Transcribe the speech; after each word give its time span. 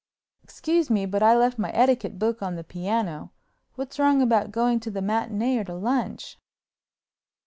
"Excuse 0.43 0.89
me, 0.89 1.05
but 1.05 1.21
I've 1.21 1.37
left 1.37 1.59
my 1.59 1.69
etiquette 1.75 2.17
book 2.17 2.41
on 2.41 2.55
the 2.55 2.63
piano. 2.63 3.33
What's 3.75 3.99
wrong 3.99 4.19
about 4.19 4.51
going 4.51 4.79
to 4.79 4.89
the 4.89 4.99
matinée 4.99 5.59
or 5.59 5.63
to 5.65 5.75
lunch?" 5.75 6.39